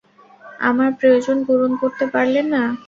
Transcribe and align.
আমার 0.61 0.89
প্রয়োজন 0.99 1.37
পূরণ 1.47 1.71
করতে 1.81 2.05
পারলে 2.13 2.41
না। 2.53 2.63